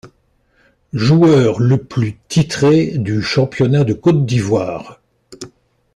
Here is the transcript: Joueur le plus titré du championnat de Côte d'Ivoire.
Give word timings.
Joueur 0.93 1.59
le 1.59 1.77
plus 1.77 2.17
titré 2.27 2.93
du 2.97 3.21
championnat 3.21 3.83
de 3.83 3.93
Côte 3.93 4.25
d'Ivoire. 4.25 4.99